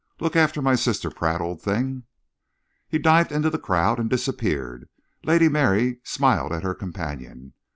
[0.19, 2.05] Look after my sister, Pratt, old thing."
[2.87, 4.89] He dived into the crowd and disappeared.
[5.23, 7.53] Lady Mary smiled at her companion.